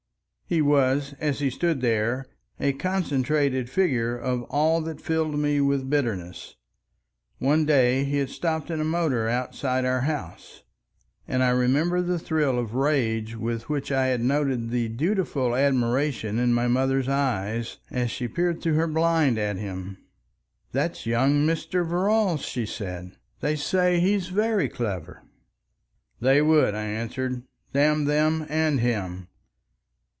He 0.51 0.61
was, 0.61 1.13
as 1.17 1.39
he 1.39 1.49
stood 1.49 1.79
there, 1.79 2.25
a 2.59 2.73
concentrated 2.73 3.69
figure 3.69 4.17
of 4.17 4.43
all 4.49 4.81
that 4.81 4.99
filled 4.99 5.39
me 5.39 5.61
with 5.61 5.89
bitterness. 5.89 6.57
One 7.39 7.65
day 7.65 8.03
he 8.03 8.17
had 8.17 8.27
stopped 8.29 8.69
in 8.69 8.81
a 8.81 8.83
motor 8.83 9.29
outside 9.29 9.85
our 9.85 10.01
house, 10.01 10.63
and 11.25 11.41
I 11.41 11.51
remember 11.51 12.01
the 12.01 12.19
thrill 12.19 12.59
of 12.59 12.73
rage 12.75 13.33
with 13.37 13.69
which 13.69 13.93
I 13.93 14.07
had 14.07 14.19
noted 14.21 14.71
the 14.71 14.89
dutiful 14.89 15.55
admiration 15.55 16.37
in 16.37 16.53
my 16.53 16.67
mother's 16.67 17.07
eyes 17.07 17.77
as 17.89 18.11
she 18.11 18.27
peered 18.27 18.61
through 18.61 18.73
her 18.73 18.87
blind 18.87 19.37
at 19.37 19.55
him. 19.55 19.99
"That's 20.73 21.05
young 21.05 21.47
Mr. 21.47 21.87
Verrall," 21.87 22.35
she 22.35 22.65
said. 22.65 23.13
"They 23.39 23.55
say 23.55 24.01
he's 24.01 24.27
very 24.27 24.67
clever." 24.67 25.23
"They 26.19 26.41
would," 26.41 26.75
I 26.75 26.83
answered. 26.83 27.43
"Damn 27.71 28.03
them 28.03 28.45
and 28.49 28.81
him!" 28.81 29.29